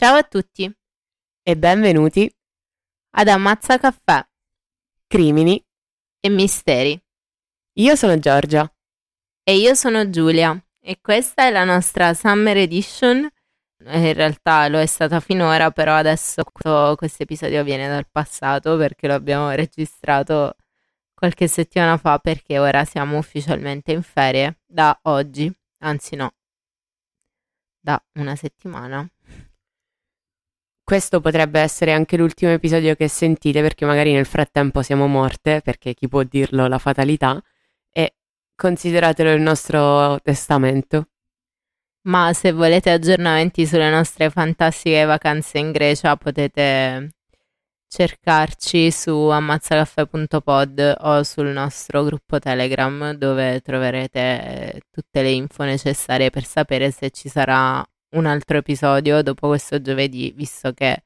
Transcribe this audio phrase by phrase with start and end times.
[0.00, 0.72] Ciao a tutti
[1.42, 2.32] e benvenuti
[3.16, 4.24] ad Ammazza Caffè,
[5.08, 5.60] Crimini
[6.20, 6.96] e Misteri.
[7.78, 8.72] Io sono Giorgia
[9.42, 13.28] e io sono Giulia e questa è la nostra Summer Edition.
[13.86, 19.14] In realtà lo è stata finora, però adesso questo episodio viene dal passato perché lo
[19.14, 20.54] abbiamo registrato
[21.12, 26.34] qualche settimana fa perché ora siamo ufficialmente in ferie da oggi, anzi no,
[27.80, 29.04] da una settimana.
[30.88, 35.92] Questo potrebbe essere anche l'ultimo episodio che sentite perché magari nel frattempo siamo morte, perché
[35.92, 37.38] chi può dirlo la fatalità,
[37.92, 38.14] e
[38.54, 41.08] consideratelo il nostro testamento.
[42.06, 47.10] Ma se volete aggiornamenti sulle nostre fantastiche vacanze in Grecia potete
[47.86, 56.46] cercarci su ammazzacaffè.pod o sul nostro gruppo Telegram dove troverete tutte le info necessarie per
[56.46, 61.04] sapere se ci sarà un altro episodio dopo questo giovedì, visto che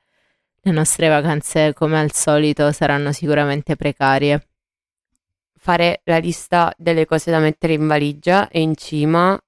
[0.65, 4.49] le nostre vacanze, come al solito, saranno sicuramente precarie.
[5.59, 9.39] Fare la lista delle cose da mettere in valigia e in cima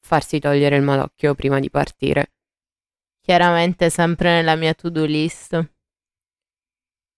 [0.00, 2.32] farsi togliere il malocchio prima di partire.
[3.20, 5.72] Chiaramente sempre nella mia to-do list.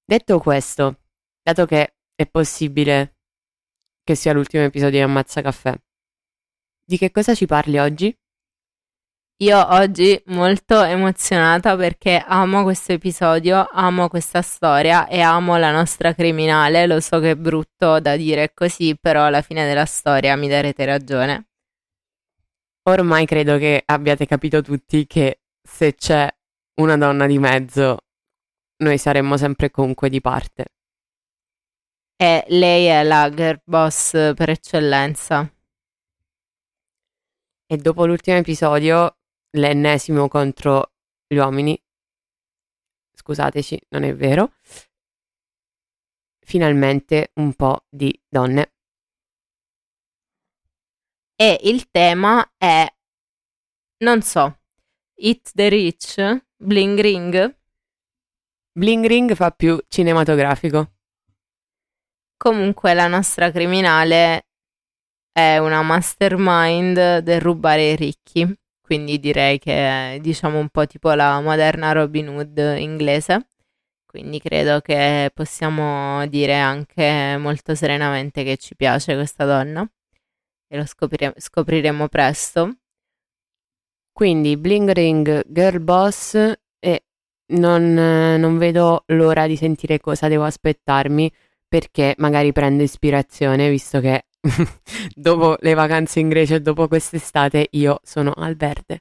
[0.05, 1.01] Detto questo,
[1.43, 3.17] dato che è possibile
[4.03, 5.75] che sia l'ultimo episodio di Ammazza Caffè,
[6.85, 8.15] di che cosa ci parli oggi?
[9.39, 16.15] Io oggi molto emozionata perché amo questo episodio, amo questa storia e amo la nostra
[16.15, 16.87] criminale.
[16.87, 20.85] Lo so che è brutto da dire così, però alla fine della storia mi darete
[20.85, 21.49] ragione.
[22.85, 26.29] Ormai credo che abbiate capito tutti che se c'è
[26.81, 27.99] una donna di mezzo,
[28.79, 30.67] noi saremmo sempre comunque di parte.
[32.17, 35.53] E lei è la girl boss per eccellenza.
[37.67, 39.17] E dopo l'ultimo episodio
[39.53, 40.93] l'ennesimo contro
[41.27, 41.81] gli uomini.
[43.15, 44.55] Scusateci, non è vero.
[46.41, 48.73] Finalmente un po' di donne.
[51.35, 52.87] E il tema è,
[53.99, 54.61] non so,
[55.15, 57.59] Hit the Rich, Bling Ring.
[58.73, 60.95] Bling Ring fa più cinematografico.
[62.37, 64.47] Comunque la nostra criminale
[65.31, 68.62] è una mastermind del rubare i ricchi
[68.93, 69.73] quindi direi che
[70.17, 73.47] è diciamo un po' tipo la moderna Robin Hood inglese.
[74.05, 79.91] Quindi credo che possiamo dire anche molto serenamente che ci piace questa donna
[80.69, 82.77] e lo scopriremo, scopriremo presto.
[84.13, 86.35] Quindi Bling Ring Girl Boss
[86.79, 87.05] e
[87.55, 91.33] non, non vedo l'ora di sentire cosa devo aspettarmi
[91.67, 94.27] perché magari prendo ispirazione visto che
[95.15, 99.01] dopo le vacanze in Grecia e dopo quest'estate io sono al verde.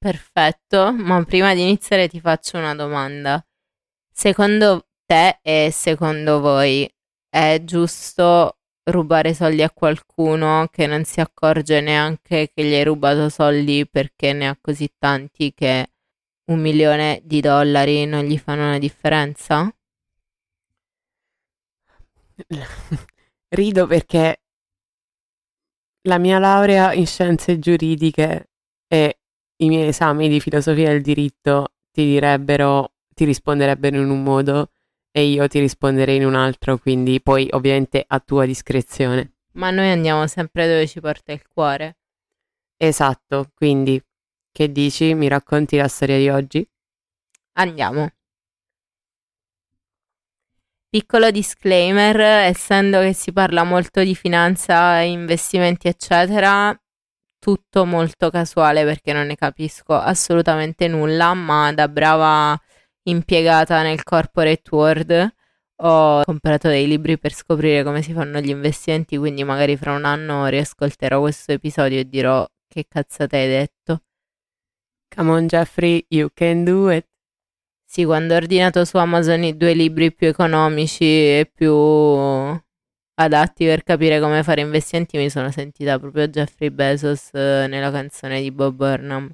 [0.00, 3.44] Perfetto, ma prima di iniziare ti faccio una domanda.
[4.12, 6.88] Secondo te e secondo voi
[7.28, 8.58] è giusto
[8.90, 14.32] rubare soldi a qualcuno che non si accorge neanche che gli hai rubato soldi perché
[14.32, 15.92] ne ha così tanti che
[16.52, 19.70] un milione di dollari non gli fanno una differenza?
[23.50, 24.42] Rido perché
[26.02, 28.50] la mia laurea in scienze giuridiche
[28.86, 29.18] e
[29.56, 34.70] i miei esami di filosofia del diritto ti direbbero, ti risponderebbero in un modo
[35.10, 39.32] e io ti risponderei in un altro, quindi poi ovviamente a tua discrezione.
[39.52, 41.96] Ma noi andiamo sempre dove ci porta il cuore.
[42.76, 44.00] Esatto, quindi
[44.52, 45.14] che dici?
[45.14, 46.68] Mi racconti la storia di oggi?
[47.54, 48.12] Andiamo.
[50.90, 56.74] Piccolo disclaimer, essendo che si parla molto di finanza, investimenti, eccetera,
[57.38, 62.58] tutto molto casuale perché non ne capisco assolutamente nulla, ma da brava
[63.02, 65.36] impiegata nel corporate world
[65.80, 70.04] ho comprato dei libri per scoprire come si fanno gli investimenti, quindi magari fra un
[70.04, 74.02] anno riascolterò questo episodio e dirò che cazzate hai detto.
[75.14, 77.06] Come on Jeffrey, you can do it.
[77.90, 81.72] Sì, quando ho ordinato su Amazon i due libri più economici e più
[83.14, 88.42] adatti per capire come fare investimenti, mi sono sentita proprio Jeffrey Bezos eh, nella canzone
[88.42, 89.32] di Bob Burnham.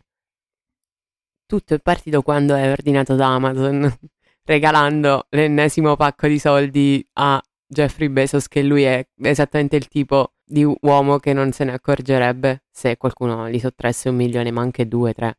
[1.46, 3.92] Tutto è partito quando hai ordinato da Amazon,
[4.46, 10.64] regalando l'ennesimo pacco di soldi a Jeffrey Bezos, che lui è esattamente il tipo di
[10.64, 15.12] uomo che non se ne accorgerebbe se qualcuno gli sottraesse un milione, ma anche due,
[15.12, 15.38] tre.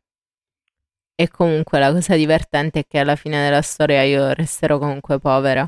[1.18, 5.66] E comunque la cosa divertente è che alla fine della storia io resterò comunque povera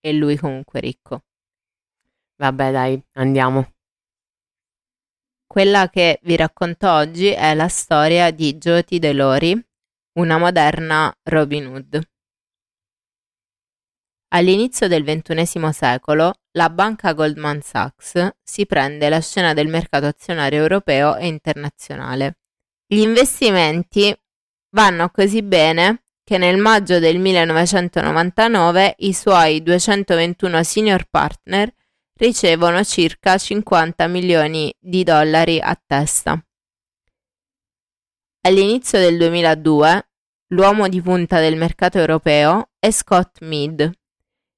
[0.00, 1.22] e lui comunque ricco.
[2.36, 3.72] Vabbè, dai, andiamo.
[5.46, 9.58] Quella che vi racconto oggi è la storia di Jyoti Delori,
[10.18, 12.08] una moderna Robin Hood.
[14.28, 20.60] All'inizio del XXI secolo, la banca Goldman Sachs si prende la scena del mercato azionario
[20.60, 22.36] europeo e internazionale.
[22.90, 24.18] Gli investimenti
[24.70, 31.70] vanno così bene che nel maggio del 1999 i suoi 221 senior partner
[32.14, 36.42] ricevono circa 50 milioni di dollari a testa.
[38.46, 40.08] All'inizio del 2002,
[40.54, 43.92] l'uomo di punta del mercato europeo è Scott Mead,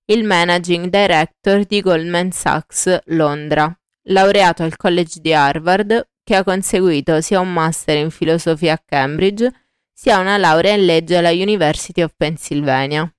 [0.05, 7.21] il managing director di Goldman Sachs Londra, laureato al College di Harvard che ha conseguito
[7.21, 9.50] sia un master in filosofia a Cambridge
[9.93, 13.12] sia una laurea in legge alla University of Pennsylvania.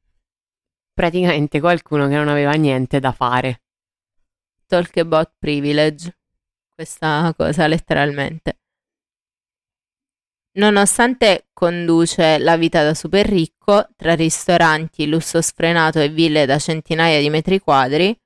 [0.94, 3.64] Praticamente qualcuno che non aveva niente da fare.
[4.66, 6.20] Talk about privilege.
[6.74, 8.60] Questa cosa letteralmente.
[10.54, 17.20] Nonostante conduce la vita da super ricco, tra ristoranti, lusso sfrenato e ville da centinaia
[17.20, 18.18] di metri quadri,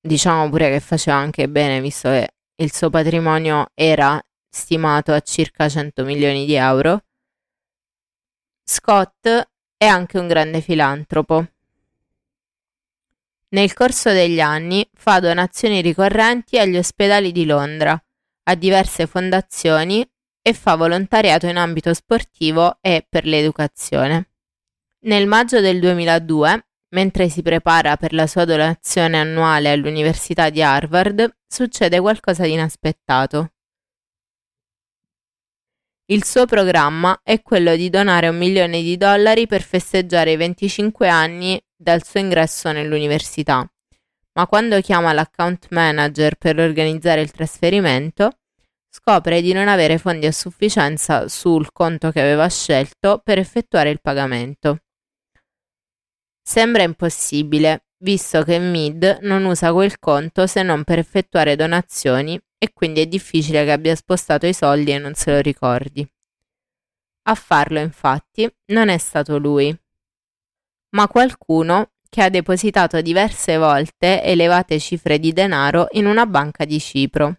[0.00, 5.68] diciamo pure che faceva anche bene, visto che il suo patrimonio era stimato a circa
[5.68, 7.02] 100 milioni di euro,
[8.66, 9.28] Scott
[9.76, 11.46] è anche un grande filantropo.
[13.48, 18.02] Nel corso degli anni fa donazioni ricorrenti agli ospedali di Londra,
[18.44, 20.08] a diverse fondazioni
[20.40, 24.30] e fa volontariato in ambito sportivo e per l'educazione.
[25.00, 31.28] Nel maggio del 2002, mentre si prepara per la sua donazione annuale all'Università di Harvard,
[31.46, 33.50] succede qualcosa di inaspettato.
[36.06, 41.08] Il suo programma è quello di donare un milione di dollari per festeggiare i 25
[41.08, 43.68] anni dal suo ingresso nell'università,
[44.34, 48.38] ma quando chiama l'account manager per organizzare il trasferimento,
[48.88, 54.00] scopre di non avere fondi a sufficienza sul conto che aveva scelto per effettuare il
[54.00, 54.83] pagamento.
[56.46, 62.70] Sembra impossibile, visto che Mid non usa quel conto se non per effettuare donazioni e
[62.74, 66.06] quindi è difficile che abbia spostato i soldi e non se lo ricordi.
[67.26, 69.74] A farlo, infatti, non è stato lui,
[70.90, 76.78] ma qualcuno che ha depositato diverse volte elevate cifre di denaro in una banca di
[76.78, 77.38] Cipro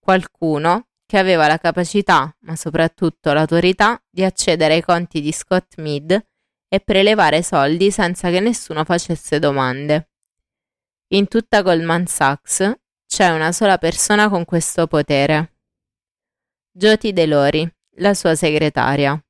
[0.00, 6.27] qualcuno che aveva la capacità, ma soprattutto l'autorità, di accedere ai conti di Scott Mead
[6.68, 10.10] e prelevare soldi senza che nessuno facesse domande.
[11.08, 12.72] In tutta Goldman Sachs
[13.06, 15.54] c'è una sola persona con questo potere.
[16.70, 19.20] Jyoti Delori, la sua segretaria.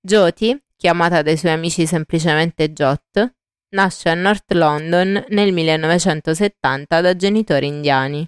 [0.00, 3.34] Jyoti, chiamata dai suoi amici semplicemente Jot,
[3.70, 8.26] nasce a North London nel 1970 da genitori indiani.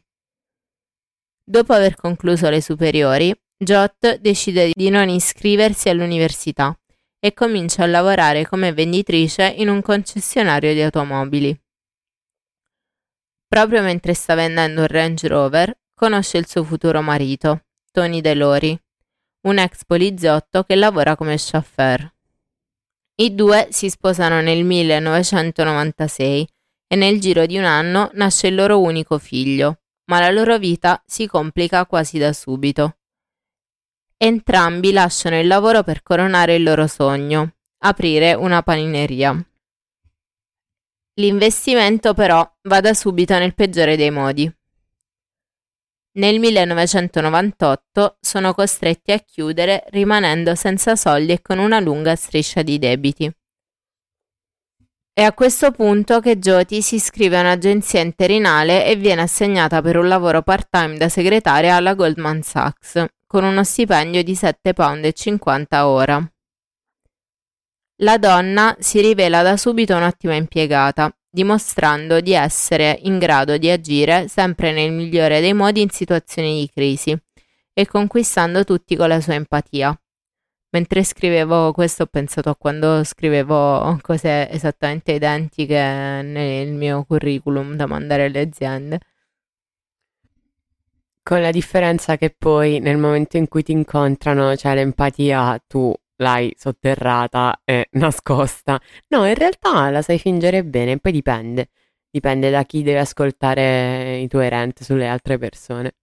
[1.43, 6.77] Dopo aver concluso le superiori, Jot decide di non iscriversi all'università
[7.21, 11.61] e comincia a lavorare come venditrice in un concessionario di automobili.
[13.47, 18.79] Proprio mentre sta vendendo un Range Rover, conosce il suo futuro marito, Tony Delori,
[19.43, 22.15] un ex poliziotto che lavora come chauffeur.
[23.17, 26.49] I due si sposano nel 1996
[26.87, 31.03] e nel giro di un anno nasce il loro unico figlio, ma la loro vita
[31.07, 33.00] si complica quasi da subito.
[34.23, 39.35] Entrambi lasciano il lavoro per coronare il loro sogno, aprire una panineria.
[41.15, 44.55] L'investimento però va da subito nel peggiore dei modi.
[46.19, 52.79] Nel 1998 sono costretti a chiudere rimanendo senza soldi e con una lunga striscia di
[52.79, 53.35] debiti.
[55.15, 59.97] È a questo punto che Jyoti si iscrive a un'agenzia interinale e viene assegnata per
[59.97, 64.75] un lavoro part-time da segretaria alla Goldman Sachs, con uno stipendio di 7,50
[65.39, 66.33] pound ora.
[67.99, 74.27] La donna si rivela da subito un'ottima impiegata, dimostrando di essere in grado di agire
[74.27, 77.17] sempre nel migliore dei modi in situazioni di crisi
[77.73, 79.97] e conquistando tutti con la sua empatia.
[80.71, 87.87] Mentre scrivevo questo ho pensato a quando scrivevo cose esattamente identiche nel mio curriculum da
[87.87, 88.99] mandare alle aziende.
[91.23, 96.55] Con la differenza che poi nel momento in cui ti incontrano, cioè l'empatia, tu l'hai
[96.57, 98.81] sotterrata e nascosta.
[99.09, 101.69] No, in realtà la sai fingere bene, poi dipende.
[102.11, 105.95] Dipende da chi deve ascoltare i tuoi rant sulle altre persone.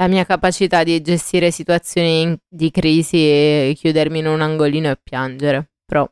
[0.00, 5.70] La mia capacità di gestire situazioni di crisi e chiudermi in un angolino e piangere,
[5.84, 6.08] però.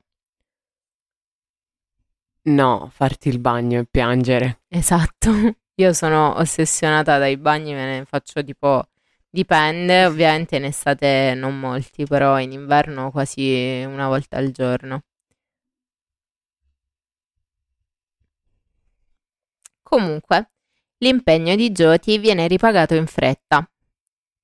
[2.49, 4.63] No, farti il bagno e piangere.
[4.69, 5.31] Esatto.
[5.77, 8.87] Io sono ossessionata dai bagni, me ne faccio tipo
[9.37, 15.03] Dipende, ovviamente in estate non molti, però in inverno quasi una volta al giorno.
[19.83, 20.51] Comunque,
[20.99, 23.69] l'impegno di Jyoti viene ripagato in fretta.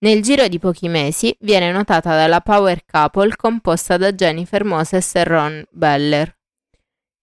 [0.01, 5.25] Nel giro di pochi mesi viene notata dalla Power Couple composta da Jennifer Moses e
[5.25, 6.37] Ron Beller.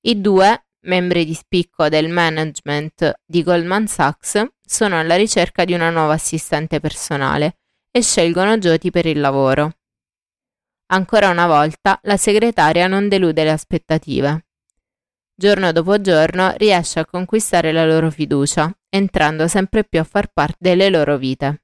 [0.02, 5.90] I due, membri di spicco del management di Goldman Sachs, sono alla ricerca di una
[5.90, 7.58] nuova assistente personale
[7.92, 9.74] e scelgono Jyoti per il lavoro.
[10.92, 14.46] Ancora una volta la segretaria non delude le aspettative.
[15.36, 20.58] Giorno dopo giorno riesce a conquistare la loro fiducia, entrando sempre più a far parte
[20.60, 21.64] delle loro vite.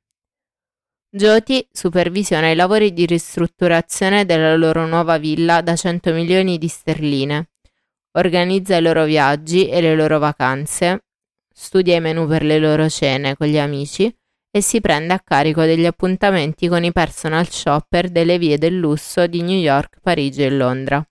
[1.10, 7.50] Jyoti supervisiona i lavori di ristrutturazione della loro nuova villa da 100 milioni di sterline,
[8.16, 11.06] organizza i loro viaggi e le loro vacanze,
[11.54, 14.14] studia i menù per le loro cene con gli amici
[14.52, 19.28] e si prende a carico degli appuntamenti con i personal shopper delle vie del lusso
[19.28, 21.06] di New York, Parigi e Londra.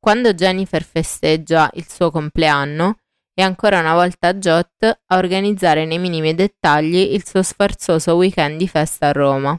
[0.00, 2.98] Quando Jennifer festeggia il suo compleanno,
[3.32, 8.66] è ancora una volta Jot a organizzare nei minimi dettagli il suo sfarzoso weekend di
[8.66, 9.56] festa a Roma,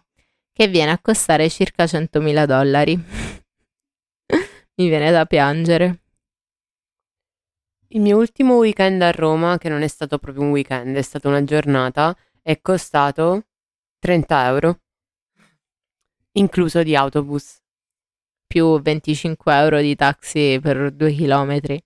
[0.52, 3.39] che viene a costare circa 100.000 dollari.
[4.80, 6.04] Mi viene da piangere.
[7.90, 11.28] Il mio ultimo weekend a Roma, che non è stato proprio un weekend, è stata
[11.28, 13.48] una giornata, è costato
[14.00, 14.80] 30 euro,
[16.38, 17.60] incluso di autobus.
[18.48, 21.84] Più 25 euro di taxi per due chilometri.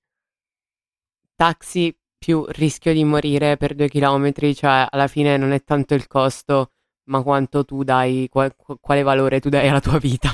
[1.35, 6.05] Taxi più rischio di morire per due chilometri, cioè alla fine non è tanto il
[6.05, 6.73] costo,
[7.05, 10.29] ma quanto tu dai, qual- quale valore tu dai alla tua vita.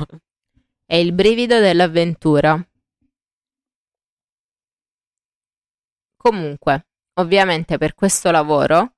[0.91, 2.59] È il brivido dell'avventura.
[6.17, 6.87] Comunque,
[7.19, 8.95] ovviamente per questo lavoro,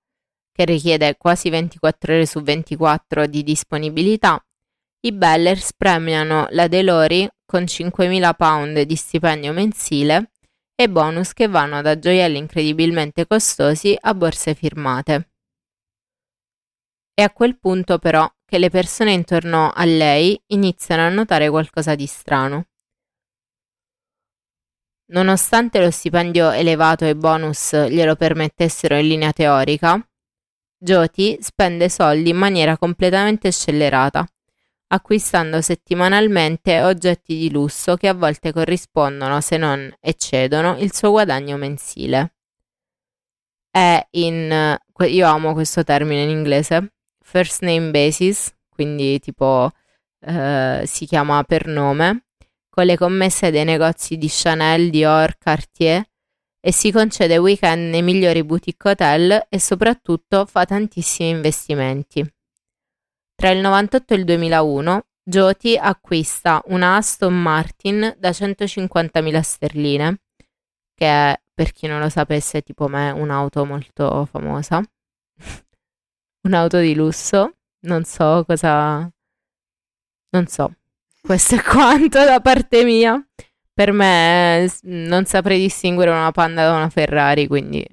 [0.54, 4.42] che richiede quasi 24 ore su 24 di disponibilità,
[5.02, 10.32] i Bellers premiano la Delori con 5.000 pound di stipendio mensile
[10.74, 15.32] e bonus che vanno da gioielli incredibilmente costosi a borse firmate.
[17.14, 21.96] È a quel punto però che le persone intorno a lei iniziano a notare qualcosa
[21.96, 22.66] di strano.
[25.12, 30.06] Nonostante lo stipendio elevato e bonus glielo permettessero in linea teorica,
[30.78, 34.28] Jyoti spende soldi in maniera completamente scellerata,
[34.88, 41.56] acquistando settimanalmente oggetti di lusso che a volte corrispondono, se non eccedono, il suo guadagno
[41.56, 42.36] mensile.
[43.72, 46.96] È in, io amo questo termine in inglese,
[47.32, 49.72] first name basis, quindi tipo
[50.20, 52.26] eh, si chiama per nome,
[52.70, 56.04] con le commesse dei negozi di Chanel, Dior, Cartier
[56.60, 62.30] e si concede weekend nei migliori boutique hotel e soprattutto fa tantissimi investimenti.
[63.34, 70.22] Tra il 98 e il 2001 Jyoti acquista una Aston Martin da 150.000 sterline,
[70.94, 74.84] che è, per chi non lo sapesse, tipo me, un'auto molto famosa.
[76.44, 79.10] Un'auto di lusso, non so cosa...
[80.30, 80.74] non so,
[81.22, 83.24] questo è quanto da parte mia.
[83.74, 87.86] Per me non saprei distinguere una Panda da una Ferrari, quindi...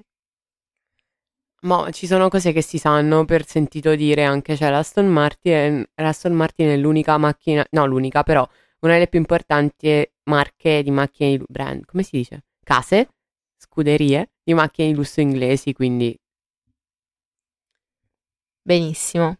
[1.61, 6.31] Ma ci sono cose che si sanno per sentito dire anche, cioè l'Aston Martin, l'Aston
[6.31, 8.47] Martin è l'unica macchina, no l'unica però,
[8.81, 12.45] una delle più importanti marche di macchine di brand, come si dice?
[12.63, 13.09] Case,
[13.57, 16.17] scuderie di macchine di lusso inglesi, quindi...
[18.69, 19.39] Benissimo.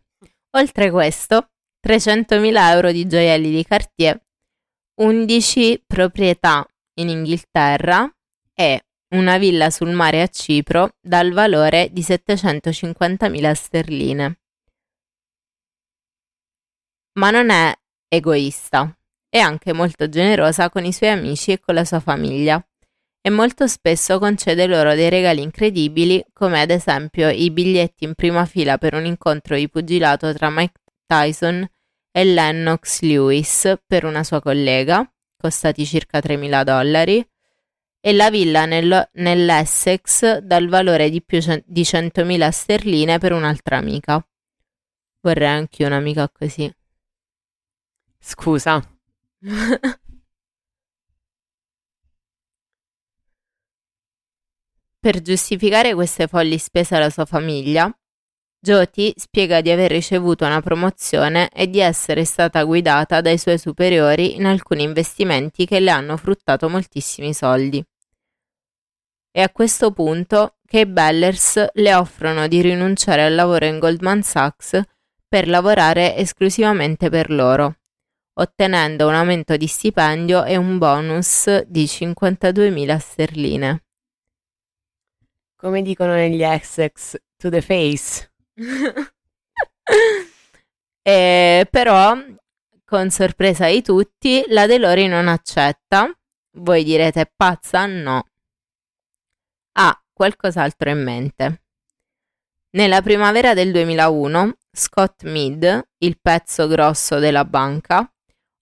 [0.58, 1.52] Oltre questo,
[1.88, 4.20] 300.000 euro di gioielli di Cartier,
[5.02, 6.66] 11 proprietà
[7.00, 8.12] in Inghilterra
[8.56, 14.40] e una villa sul mare a Cipro dal valore di 750.000 sterline.
[17.20, 17.72] Ma non è
[18.08, 18.98] egoista,
[19.30, 22.68] è anche molto generosa con i suoi amici e con la sua famiglia
[23.22, 28.46] e molto spesso concede loro dei regali incredibili come ad esempio i biglietti in prima
[28.46, 31.68] fila per un incontro di pugilato tra Mike Tyson
[32.12, 37.28] e Lennox Lewis per una sua collega, costati circa 3.000 dollari,
[38.02, 44.26] e la villa nel, nell'Essex dal valore di più di 100.000 sterline per un'altra amica.
[45.22, 46.74] Vorrei anche un'amica così.
[48.20, 48.82] Scusa.
[55.02, 57.90] Per giustificare queste folli spese alla sua famiglia,
[58.62, 64.36] Jyoti spiega di aver ricevuto una promozione e di essere stata guidata dai suoi superiori
[64.36, 67.82] in alcuni investimenti che le hanno fruttato moltissimi soldi.
[69.32, 74.22] È a questo punto che i Bellers le offrono di rinunciare al lavoro in Goldman
[74.22, 74.82] Sachs
[75.30, 77.78] per lavorare esclusivamente per loro,
[78.34, 83.84] ottenendo un aumento di stipendio e un bonus di 52.000 sterline.
[85.62, 88.32] Come dicono negli Essex, to the face.
[91.02, 92.18] e però,
[92.86, 96.10] con sorpresa di tutti, la Delori non accetta.
[96.60, 97.86] Voi direte pazza?
[97.88, 98.24] No.
[99.74, 101.64] Ha qualcos'altro in mente.
[102.78, 108.10] Nella primavera del 2001, Scott Mead, il pezzo grosso della banca,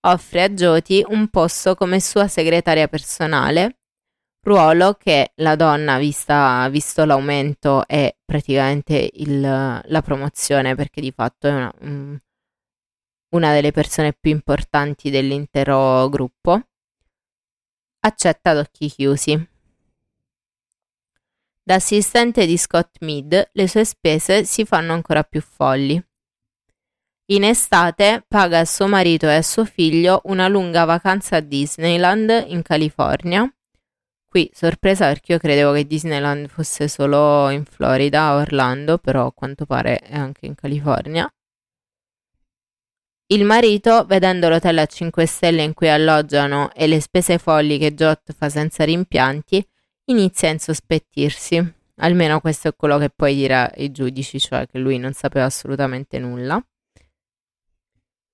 [0.08, 3.77] offre a Jyoti un posto come sua segretaria personale
[4.48, 11.48] ruolo che la donna, vista, visto l'aumento e praticamente il, la promozione, perché di fatto
[11.48, 12.18] è una, um,
[13.36, 16.62] una delle persone più importanti dell'intero gruppo,
[18.00, 19.50] accetta ad occhi chiusi.
[21.62, 26.02] Da assistente di Scott Mead, le sue spese si fanno ancora più folli.
[27.32, 32.46] In estate paga a suo marito e a suo figlio una lunga vacanza a Disneyland
[32.48, 33.52] in California
[34.30, 39.66] Qui sorpresa perché io credevo che Disneyland fosse solo in Florida, Orlando, però a quanto
[39.66, 41.32] pare è anche in California.
[43.30, 47.94] Il marito, vedendo l'hotel a 5 stelle in cui alloggiano e le spese folli che
[47.94, 49.66] Jot fa senza rimpianti,
[50.06, 51.74] inizia a insospettirsi.
[51.96, 56.20] Almeno questo è quello che poi dirà i giudici, cioè che lui non sapeva assolutamente
[56.20, 56.64] nulla.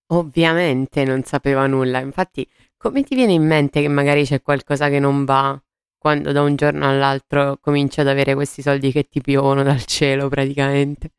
[0.08, 4.99] Ovviamente non sapeva nulla, infatti come ti viene in mente che magari c'è qualcosa che
[4.99, 5.60] non va
[6.03, 10.27] quando da un giorno all'altro cominci ad avere questi soldi che ti piovono dal cielo
[10.27, 11.11] praticamente.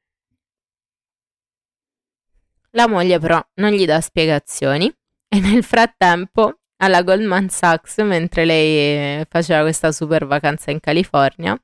[2.72, 4.94] La moglie però non gli dà spiegazioni
[5.26, 11.58] e nel frattempo alla Goldman Sachs, mentre lei eh, faceva questa super vacanza in California,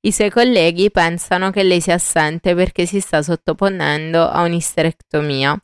[0.00, 5.56] i suoi colleghi pensano che lei sia assente perché si sta sottoponendo a un'isterectomia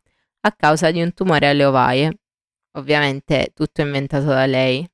[0.43, 2.19] a causa di un tumore alle ovaie.
[2.77, 4.89] Ovviamente tutto inventato da lei.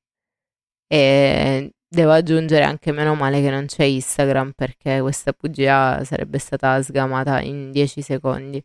[0.87, 6.79] E Devo aggiungere anche meno male che non c'è Instagram perché questa bugia sarebbe stata
[6.83, 8.63] sgamata in 10 secondi.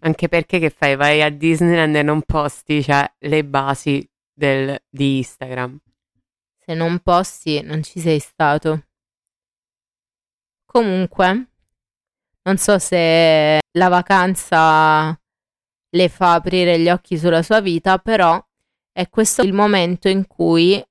[0.00, 0.96] Anche perché che fai?
[0.96, 5.78] Vai a Disneyland e non posti cioè, le basi del, di Instagram.
[6.58, 8.86] Se non posti non ci sei stato.
[10.64, 11.48] Comunque,
[12.42, 15.16] non so se la vacanza
[15.90, 18.44] le fa aprire gli occhi sulla sua vita, però
[18.90, 20.84] è questo il momento in cui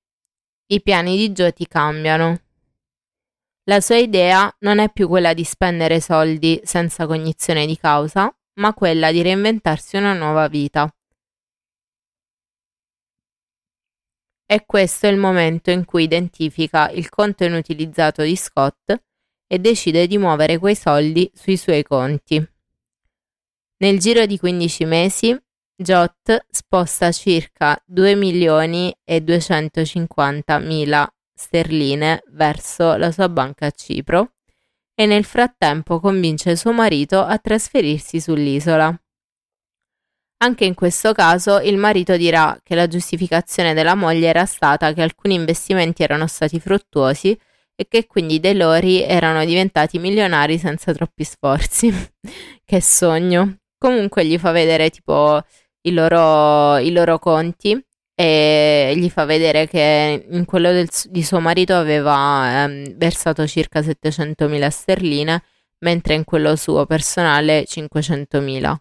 [0.68, 2.40] i piani di Jyoti cambiano.
[3.66, 8.74] La sua idea non è più quella di spendere soldi senza cognizione di causa, ma
[8.74, 10.94] quella di reinventarsi una nuova vita.
[14.46, 18.94] E questo è il momento in cui identifica il conto inutilizzato di Scott
[19.48, 22.46] e decide di muovere quei soldi sui suoi conti.
[23.78, 25.44] Nel giro di 15 mesi
[25.76, 34.34] Jot sposta circa 2 milioni e 250 mila sterline verso la sua banca a Cipro
[34.94, 38.96] e nel frattempo convince suo marito a trasferirsi sull'isola.
[40.44, 45.02] Anche in questo caso il marito dirà che la giustificazione della moglie era stata che
[45.02, 47.38] alcuni investimenti erano stati fruttuosi
[47.76, 51.92] e che quindi De Lori erano diventati milionari senza troppi sforzi.
[52.64, 53.58] che sogno.
[53.78, 55.44] Comunque gli fa vedere tipo
[55.86, 57.82] i loro, i loro conti
[58.16, 63.82] e gli fa vedere che in quello del, di suo marito aveva ehm, versato circa
[63.82, 65.44] 700.000 sterline,
[65.80, 68.76] mentre in quello suo personale 500.000.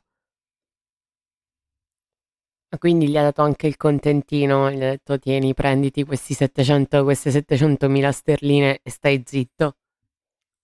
[2.78, 8.10] Quindi gli ha dato anche il contentino, gli ha detto tieni, prenditi 700, queste 700.000
[8.10, 9.76] sterline e stai zitto.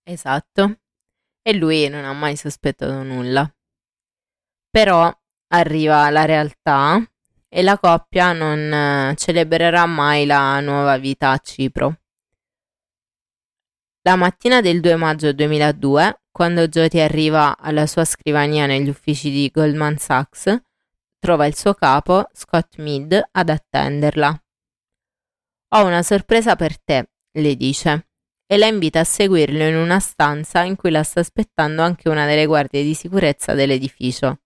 [0.04, 0.78] Esatto.
[1.42, 3.50] E lui non ha mai sospettato nulla.
[4.70, 5.14] Però
[5.48, 7.02] arriva la realtà
[7.48, 11.98] e la coppia non eh, celebrerà mai la nuova vita a Cipro.
[14.02, 19.50] La mattina del 2 maggio 2002, quando Jyoti arriva alla sua scrivania negli uffici di
[19.52, 20.56] Goldman Sachs,
[21.18, 24.42] trova il suo capo, Scott Mead, ad attenderla.
[25.74, 28.08] Ho una sorpresa per te, le dice,
[28.46, 32.24] e la invita a seguirlo in una stanza in cui la sta aspettando anche una
[32.24, 34.40] delle guardie di sicurezza dell'edificio.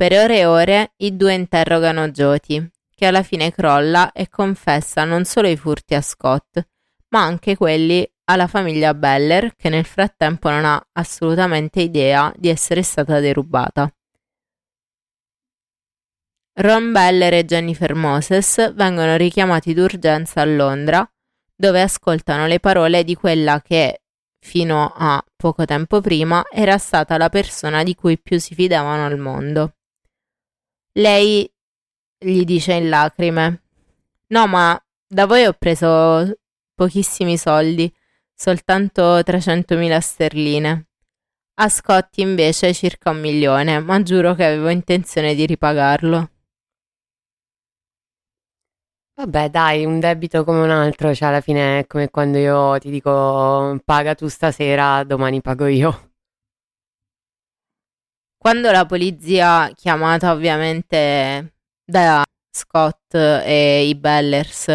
[0.00, 5.26] Per ore e ore i due interrogano Jyoti, che alla fine crolla e confessa non
[5.26, 6.66] solo i furti a Scott,
[7.08, 12.80] ma anche quelli alla famiglia Beller, che nel frattempo non ha assolutamente idea di essere
[12.80, 13.94] stata derubata.
[16.54, 21.06] Ron Beller e Jennifer Moses vengono richiamati d'urgenza a Londra,
[21.54, 24.00] dove ascoltano le parole di quella che,
[24.38, 29.18] fino a poco tempo prima, era stata la persona di cui più si fidavano al
[29.18, 29.74] mondo.
[30.92, 31.50] Lei
[32.18, 33.62] gli dice in lacrime:
[34.28, 36.38] No, ma da voi ho preso
[36.74, 37.92] pochissimi soldi,
[38.34, 40.86] soltanto 300.000 sterline.
[41.60, 46.30] A Scott invece circa un milione, ma giuro che avevo intenzione di ripagarlo.
[49.14, 52.90] Vabbè, dai, un debito come un altro, cioè alla fine è come quando io ti
[52.90, 56.09] dico paga tu stasera, domani pago io.
[58.42, 64.74] Quando la polizia, chiamata ovviamente da Scott e i Bellers,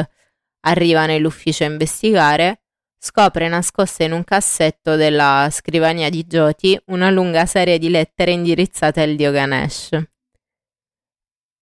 [0.68, 2.62] arriva nell'ufficio a investigare,
[3.00, 9.02] scopre nascosta in un cassetto della scrivania di Jyoti una lunga serie di lettere indirizzate
[9.02, 10.00] al dio Ganesh.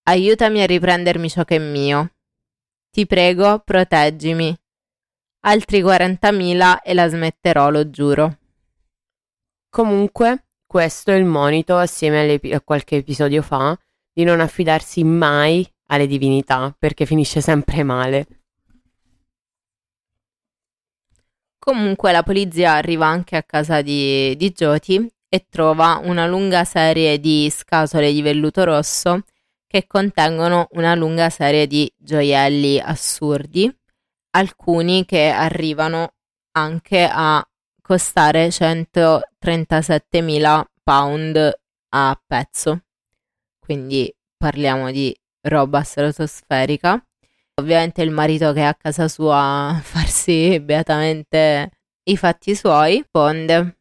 [0.04, 2.16] Aiutami a riprendermi ciò che è mio.
[2.92, 4.54] Ti prego, proteggimi.
[5.46, 8.40] Altri 40.000 e la smetterò, lo giuro.
[9.70, 10.43] Comunque,
[10.74, 13.78] questo è il monito, assieme a qualche episodio fa,
[14.12, 18.26] di non affidarsi mai alle divinità, perché finisce sempre male.
[21.60, 27.20] Comunque la polizia arriva anche a casa di, di Jyoti e trova una lunga serie
[27.20, 29.26] di scatole di velluto rosso
[29.68, 33.72] che contengono una lunga serie di gioielli assurdi,
[34.32, 36.16] alcuni che arrivano
[36.54, 37.48] anche a
[37.84, 42.86] costare 137.000 pound a pezzo.
[43.60, 47.06] Quindi parliamo di roba stratosferica.
[47.56, 51.70] Ovviamente il marito che è a casa sua a farsi beatamente
[52.06, 53.78] i fatti suoi risponde: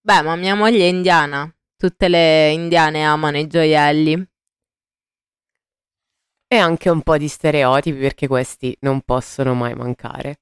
[0.00, 1.50] Beh, ma mia moglie è indiana.
[1.76, 4.28] Tutte le indiane amano i gioielli.
[6.52, 10.39] E anche un po' di stereotipi perché questi non possono mai mancare.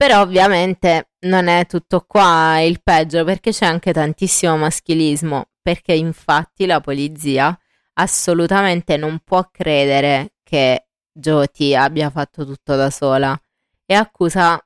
[0.00, 6.64] Però ovviamente non è tutto qua il peggio perché c'è anche tantissimo maschilismo, perché infatti
[6.64, 7.54] la polizia
[7.98, 13.38] assolutamente non può credere che Jyoti abbia fatto tutto da sola
[13.84, 14.58] e accusa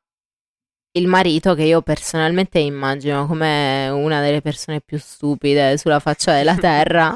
[0.93, 6.55] il marito che io personalmente immagino come una delle persone più stupide sulla faccia della
[6.57, 7.13] terra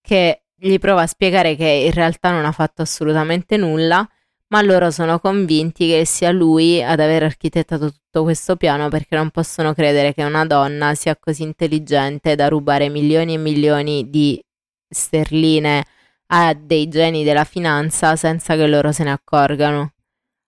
[0.00, 4.04] che gli prova a spiegare che in realtà non ha fatto assolutamente nulla,
[4.48, 9.30] ma loro sono convinti che sia lui ad aver architettato tutto questo piano perché non
[9.30, 14.40] possono credere che una donna sia così intelligente da rubare milioni e milioni di
[14.88, 15.84] sterline
[16.28, 19.94] a dei geni della finanza senza che loro se ne accorgano.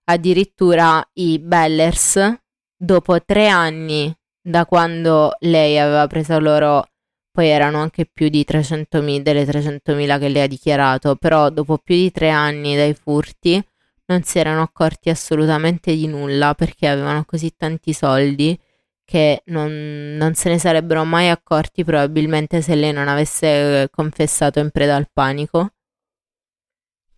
[0.05, 2.35] Addirittura i Bellers,
[2.75, 6.85] dopo tre anni da quando lei aveva preso loro
[7.31, 11.95] poi erano anche più di 300.000, delle 300.000 che lei ha dichiarato, però dopo più
[11.95, 13.63] di tre anni dai furti
[14.09, 18.59] non si erano accorti assolutamente di nulla perché avevano così tanti soldi
[19.05, 24.71] che non, non se ne sarebbero mai accorti probabilmente se lei non avesse confessato in
[24.71, 25.73] preda al panico.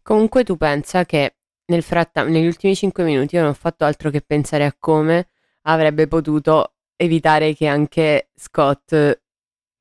[0.02, 4.10] Comunque tu pensa che nel frattempo, negli ultimi 5 minuti io non ho fatto altro
[4.10, 5.28] che pensare a come
[5.64, 9.22] avrebbe potuto evitare che anche Scott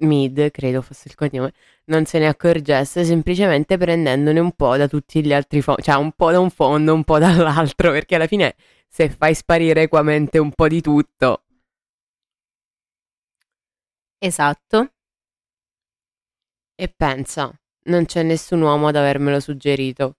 [0.02, 1.52] Mid, credo fosse il cognome,
[1.86, 6.12] non se ne accorgesse semplicemente prendendone un po' da tutti gli altri fondi, cioè un
[6.12, 8.54] po' da un fondo, un po' dall'altro, perché alla fine
[8.88, 11.42] se fai sparire equamente un po' di tutto.
[14.28, 14.90] Esatto.
[16.74, 17.48] E pensa,
[17.84, 20.16] non c'è nessun uomo ad avermelo suggerito.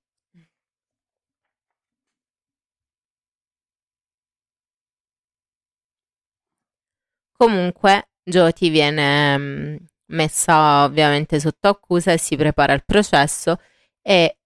[7.37, 9.75] Comunque, Jyoti viene mm,
[10.11, 13.57] messa ovviamente sotto accusa e si prepara al processo
[14.01, 14.37] e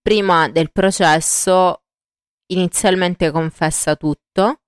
[0.00, 1.82] prima del processo
[2.46, 4.60] inizialmente confessa tutto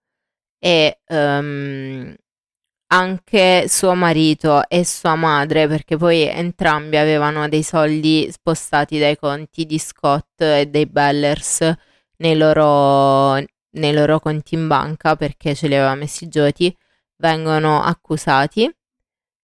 [0.59, 2.15] e um,
[2.93, 9.65] anche suo marito e sua madre, perché poi entrambi avevano dei soldi spostati dai conti
[9.65, 11.73] di Scott e dei Bellers
[12.19, 16.77] nei loro, nei loro conti in banca perché ce li aveva messi Jyoti,
[17.23, 18.69] vengono accusati,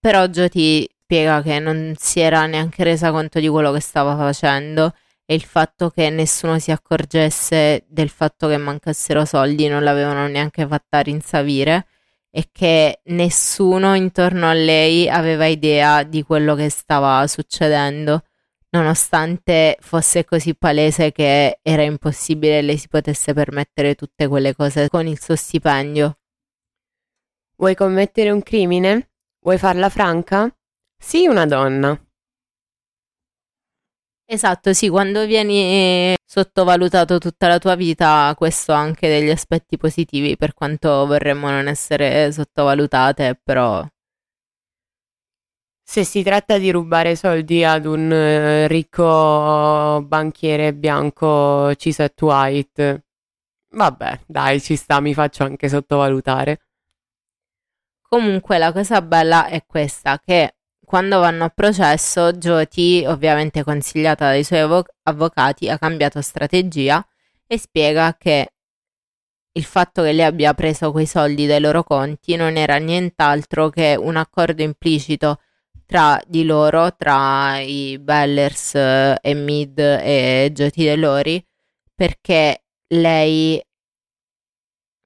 [0.01, 4.93] però Jyoti spiega che non si era neanche resa conto di quello che stava facendo
[5.25, 10.67] e il fatto che nessuno si accorgesse del fatto che mancassero soldi non l'avevano neanche
[10.67, 11.87] fatta rinsavire
[12.31, 18.25] e che nessuno intorno a lei aveva idea di quello che stava succedendo,
[18.71, 25.07] nonostante fosse così palese che era impossibile lei si potesse permettere tutte quelle cose con
[25.07, 26.19] il suo stipendio.
[27.61, 29.11] Vuoi commettere un crimine?
[29.41, 30.49] Vuoi farla franca?
[30.97, 32.01] Sii una donna.
[34.31, 40.37] Esatto, sì, quando vieni sottovalutato tutta la tua vita, questo ha anche degli aspetti positivi,
[40.37, 43.85] per quanto vorremmo non essere sottovalutate, però...
[45.83, 53.07] Se si tratta di rubare soldi ad un eh, ricco banchiere bianco Cisette White,
[53.71, 56.68] vabbè, dai, ci sta, mi faccio anche sottovalutare.
[58.11, 64.43] Comunque la cosa bella è questa, che quando vanno a processo, Jyoti, ovviamente consigliata dai
[64.45, 67.07] suoi avvo- avvocati, ha cambiato strategia
[67.47, 68.55] e spiega che
[69.53, 73.95] il fatto che lei abbia preso quei soldi dai loro conti non era nient'altro che
[73.99, 75.41] un accordo implicito
[75.85, 81.47] tra di loro, tra i Bellers eh, e Mid e Jyoti Delori,
[81.95, 83.63] perché lei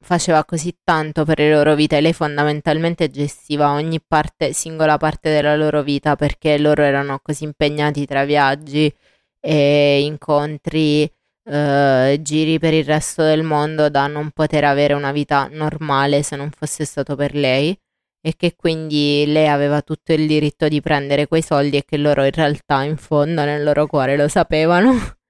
[0.02, 5.56] faceva così tanto per le loro vite, lei fondamentalmente gestiva ogni parte, singola parte della
[5.56, 8.92] loro vita perché loro erano così impegnati tra viaggi
[9.40, 11.10] e incontri,
[11.44, 16.36] eh, giri per il resto del mondo da non poter avere una vita normale se
[16.36, 17.76] non fosse stato per lei
[18.24, 22.24] e che quindi lei aveva tutto il diritto di prendere quei soldi e che loro
[22.24, 24.92] in realtà in fondo nel loro cuore lo sapevano.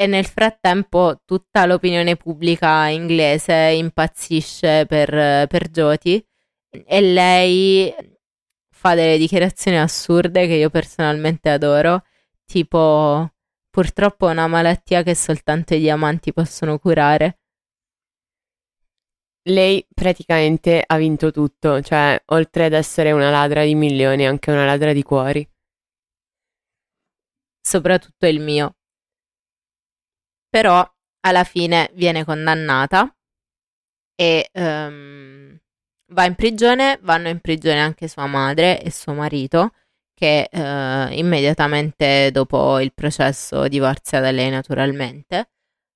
[0.00, 6.24] e nel frattempo tutta l'opinione pubblica inglese impazzisce per, per Jyoti
[6.70, 7.92] e lei
[8.70, 12.04] fa delle dichiarazioni assurde che io personalmente adoro,
[12.44, 13.28] tipo
[13.70, 17.40] purtroppo è una malattia che soltanto i diamanti possono curare.
[19.48, 24.64] Lei praticamente ha vinto tutto, cioè oltre ad essere una ladra di milioni, anche una
[24.64, 25.48] ladra di cuori.
[27.60, 28.77] Soprattutto il mio
[30.48, 30.86] però
[31.20, 33.12] alla fine viene condannata
[34.14, 35.56] e um,
[36.12, 39.72] va in prigione, vanno in prigione anche sua madre e suo marito
[40.14, 45.50] che uh, immediatamente dopo il processo divorzia da lei naturalmente,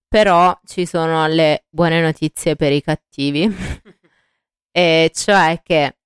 [0.07, 3.49] però ci sono le buone notizie per i cattivi,
[4.71, 5.97] e cioè che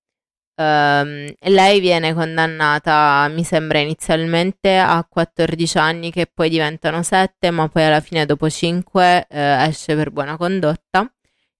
[0.58, 7.68] Um, lei viene condannata, mi sembra inizialmente a 14 anni che poi diventano 7, ma
[7.68, 11.10] poi alla fine dopo 5 eh, esce per buona condotta.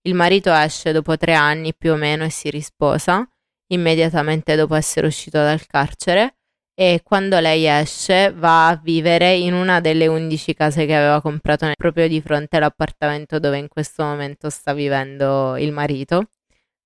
[0.01, 3.27] Il marito esce dopo 3 anni più o meno e si risposa
[3.67, 6.37] immediatamente dopo essere uscito dal carcere
[6.73, 11.69] e quando lei esce va a vivere in una delle 11 case che aveva comprato
[11.75, 16.29] proprio di fronte all'appartamento dove in questo momento sta vivendo il marito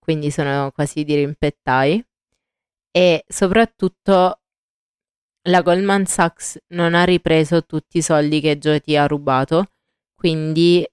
[0.04, 2.04] quindi sono quasi dirimpettai.
[2.92, 4.42] E soprattutto
[5.50, 9.72] la Goldman Sachs non ha ripreso tutti i soldi che Jyoti ha rubato,
[10.14, 10.86] quindi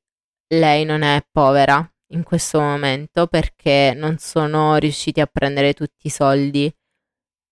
[0.55, 6.11] lei non è povera in questo momento perché non sono riusciti a prendere tutti i
[6.11, 6.73] soldi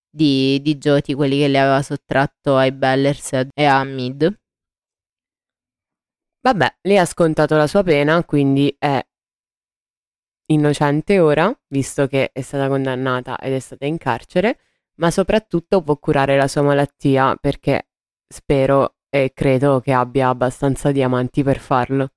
[0.08, 4.34] di, di Jyoti, quelli che le aveva sottratto ai Bellers e a Mid.
[6.40, 9.04] Vabbè, lei ha scontato la sua pena, quindi è
[10.46, 14.58] innocente ora, visto che è stata condannata ed è stata in carcere,
[14.96, 17.88] ma soprattutto può curare la sua malattia perché
[18.26, 22.10] spero e credo che abbia abbastanza diamanti per farlo.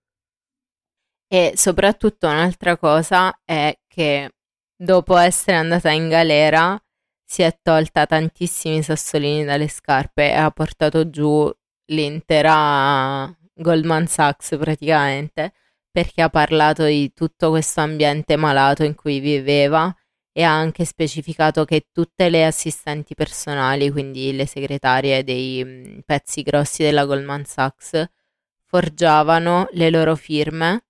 [1.27, 4.31] E soprattutto un'altra cosa è che
[4.75, 6.81] dopo essere andata in galera
[7.23, 11.51] si è tolta tantissimi sassolini dalle scarpe e ha portato giù
[11.91, 15.53] l'intera Goldman Sachs praticamente
[15.91, 19.93] perché ha parlato di tutto questo ambiente malato in cui viveva
[20.32, 26.43] e ha anche specificato che tutte le assistenti personali, quindi le segretarie dei mm, pezzi
[26.43, 28.06] grossi della Goldman Sachs,
[28.65, 30.84] forgiavano le loro firme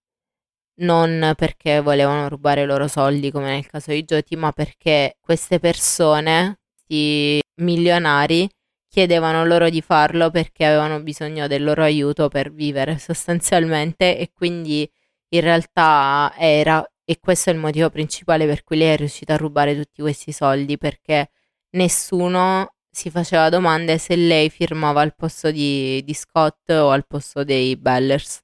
[0.80, 5.60] non perché volevano rubare i loro soldi come nel caso di Jyoti, ma perché queste
[5.60, 8.50] persone, questi milionari,
[8.90, 14.90] chiedevano loro di farlo perché avevano bisogno del loro aiuto per vivere sostanzialmente e quindi
[15.30, 19.38] in realtà era, e questo è il motivo principale per cui lei è riuscita a
[19.38, 21.30] rubare tutti questi soldi perché
[21.72, 27.44] nessuno si faceva domande se lei firmava al posto di, di Scott o al posto
[27.44, 28.42] dei Bellers.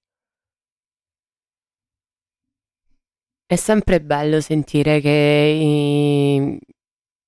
[3.47, 6.60] È sempre bello sentire che i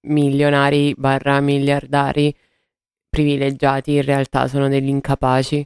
[0.08, 2.34] milionari barra miliardari
[3.18, 5.66] privilegiati in realtà sono degli incapaci.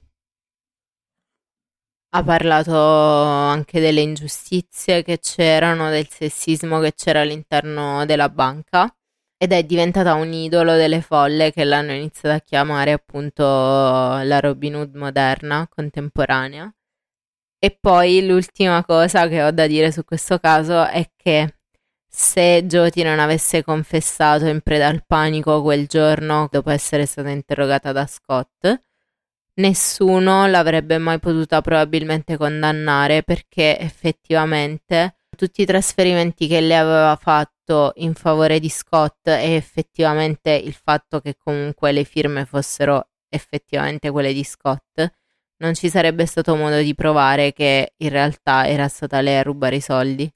[2.13, 8.93] Ha parlato anche delle ingiustizie che c'erano, del sessismo che c'era all'interno della banca
[9.37, 14.75] ed è diventata un idolo delle folle che l'hanno iniziato a chiamare appunto la Robin
[14.75, 16.73] Hood moderna, contemporanea.
[17.59, 21.60] E poi l'ultima cosa che ho da dire su questo caso è che
[22.13, 27.93] se Jyoti non avesse confessato in preda al panico quel giorno dopo essere stata interrogata
[27.93, 28.81] da Scott,
[29.55, 37.93] nessuno l'avrebbe mai potuta probabilmente condannare perché effettivamente tutti i trasferimenti che lei aveva fatto
[37.95, 44.33] in favore di Scott e effettivamente il fatto che comunque le firme fossero effettivamente quelle
[44.33, 45.13] di Scott,
[45.59, 49.77] non ci sarebbe stato modo di provare che in realtà era stata lei a rubare
[49.77, 50.29] i soldi.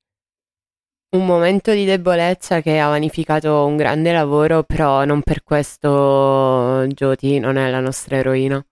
[1.10, 7.40] Un momento di debolezza che ha vanificato un grande lavoro, però non per questo Jyoti
[7.40, 8.66] non è la nostra eroina.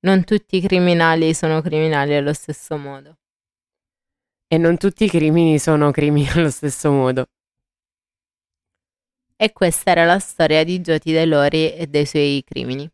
[0.00, 3.18] Non tutti i criminali sono criminali allo stesso modo.
[4.46, 7.26] E non tutti i crimini sono crimini allo stesso modo.
[9.36, 12.90] E questa era la storia di Jyoti Delori e dei suoi crimini.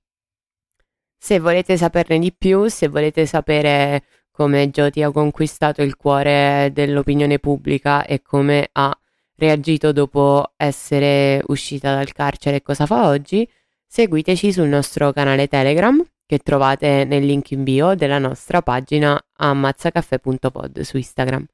[1.17, 7.39] Se volete saperne di più, se volete sapere come Jyoti ha conquistato il cuore dell'opinione
[7.39, 8.97] pubblica e come ha
[9.37, 13.49] reagito dopo essere uscita dal carcere e cosa fa oggi,
[13.87, 20.81] seguiteci sul nostro canale Telegram che trovate nel link in bio della nostra pagina ammazzacaffè.pod
[20.81, 21.47] su Instagram.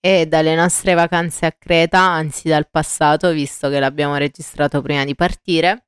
[0.00, 5.14] E dalle nostre vacanze a Creta, anzi dal passato, visto che l'abbiamo registrato prima di
[5.14, 5.86] partire.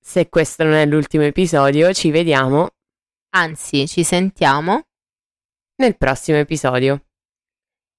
[0.00, 2.75] Se questo non è l'ultimo episodio, ci vediamo
[3.38, 4.84] Anzi, ci sentiamo
[5.82, 7.02] nel prossimo episodio.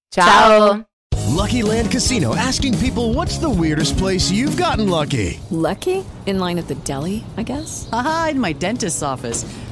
[0.10, 0.84] Ciao!
[1.28, 5.39] Lucky Land Casino asking people what's the weirdest place you've gotten lucky?
[5.52, 6.04] Lucky?
[6.26, 7.88] In line at the deli, I guess?
[7.91, 9.45] Aha, in my dentist's office.